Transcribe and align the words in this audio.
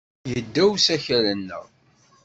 Yedda 0.29 0.63
usakal-nneɣ. 0.73 1.65